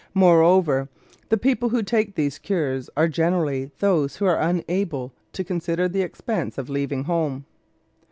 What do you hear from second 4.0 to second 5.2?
who are unable